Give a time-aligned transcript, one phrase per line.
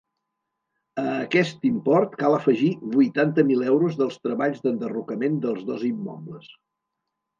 [1.01, 6.51] A aquest import cal afegir vuitanta mil euros dels treballs d’enderrocament dels dos immobles.